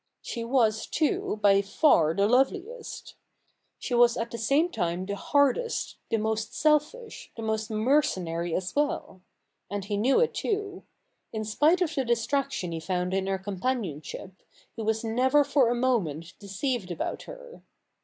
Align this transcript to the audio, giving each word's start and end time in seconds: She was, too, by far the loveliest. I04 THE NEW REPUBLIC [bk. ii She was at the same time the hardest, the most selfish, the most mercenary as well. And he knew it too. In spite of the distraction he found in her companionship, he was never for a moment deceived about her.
She 0.23 0.43
was, 0.43 0.87
too, 0.87 1.37
by 1.43 1.61
far 1.61 2.15
the 2.15 2.27
loveliest. 2.27 3.13
I04 3.13 3.13
THE 3.13 3.13
NEW 3.13 3.13
REPUBLIC 3.13 3.13
[bk. 3.13 3.13
ii 3.13 3.75
She 3.77 3.93
was 3.93 4.17
at 4.17 4.31
the 4.31 4.37
same 4.39 4.69
time 4.71 5.05
the 5.05 5.15
hardest, 5.15 5.97
the 6.09 6.17
most 6.17 6.55
selfish, 6.55 7.31
the 7.35 7.43
most 7.43 7.69
mercenary 7.69 8.55
as 8.55 8.75
well. 8.75 9.21
And 9.69 9.85
he 9.85 9.97
knew 9.97 10.19
it 10.19 10.33
too. 10.33 10.81
In 11.31 11.43
spite 11.45 11.81
of 11.83 11.93
the 11.93 12.03
distraction 12.03 12.71
he 12.71 12.79
found 12.79 13.13
in 13.13 13.27
her 13.27 13.37
companionship, 13.37 14.33
he 14.75 14.81
was 14.81 15.03
never 15.03 15.43
for 15.43 15.69
a 15.69 15.75
moment 15.75 16.33
deceived 16.39 16.89
about 16.89 17.21
her. 17.29 17.61